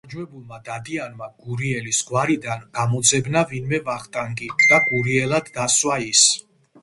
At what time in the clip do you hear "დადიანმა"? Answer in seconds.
0.67-1.25